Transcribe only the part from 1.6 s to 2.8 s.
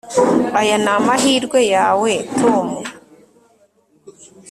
yawe Tom